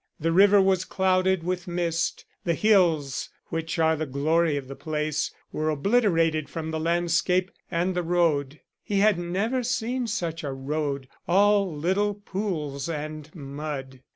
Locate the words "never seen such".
9.19-10.43